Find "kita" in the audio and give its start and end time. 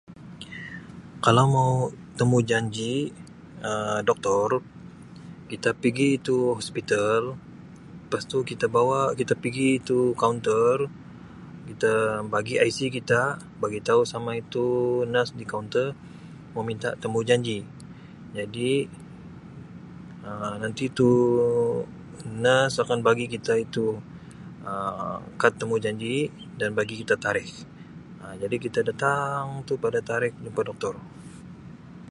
5.51-5.69, 8.51-8.65, 9.19-9.33, 11.69-11.93, 12.97-13.21, 23.33-23.53, 27.01-27.13, 28.65-28.79